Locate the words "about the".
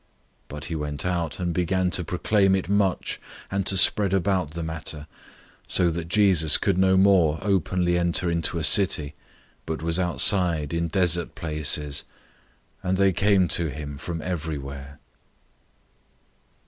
4.13-4.63